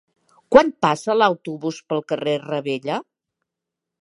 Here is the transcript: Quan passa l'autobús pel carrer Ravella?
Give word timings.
Quan 0.53 0.71
passa 0.85 1.17
l'autobús 1.19 1.83
pel 1.93 2.03
carrer 2.13 2.37
Ravella? 2.47 2.99